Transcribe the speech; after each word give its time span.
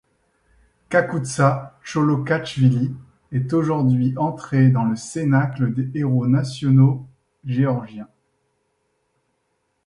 Kakoutsa 0.89 1.77
Tcholokhachvili 1.85 2.95
est 3.31 3.53
aujourd’hui 3.53 4.15
entré 4.17 4.69
dans 4.69 4.83
le 4.85 4.95
cénacle 4.95 5.71
des 5.75 5.91
héros 5.93 6.25
nationaux 6.25 7.05
géorgiens. 7.45 8.07